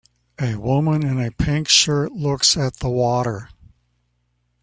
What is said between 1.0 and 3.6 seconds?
in a pink shirt looks at the water.